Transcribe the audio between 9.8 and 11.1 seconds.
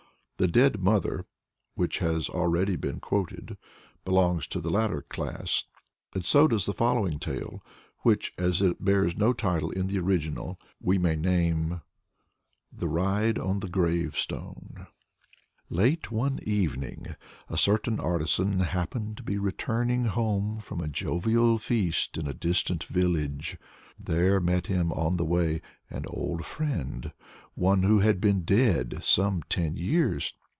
the original, we